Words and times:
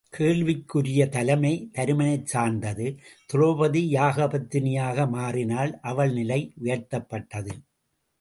வேள்விக்கு 0.17 0.79
உரிய 0.79 1.01
தலைமை 1.07 1.51
தருமனைச் 1.73 2.25
சார்ந்தது 2.25 2.85
திரெளபதி 3.33 3.81
யாகபத்தினியாக 3.91 5.07
மாறினாள் 5.09 5.79
அவள் 5.81 6.13
நிலை 6.13 6.39
உயர்த்தப்பட்டது. 6.63 7.53